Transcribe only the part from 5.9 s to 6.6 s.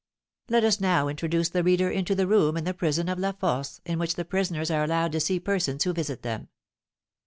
visit them.